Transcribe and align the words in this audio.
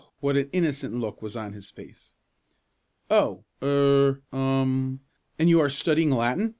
what 0.19 0.35
an 0.35 0.49
innocent 0.51 0.95
look 0.95 1.21
was 1.21 1.35
on 1.35 1.53
his 1.53 1.69
face! 1.69 2.15
"Oh! 3.11 3.45
er 3.61 4.23
um 4.33 4.99
and 5.37 5.47
you 5.47 5.59
are 5.59 5.69
studying 5.69 6.09
Latin?" 6.09 6.49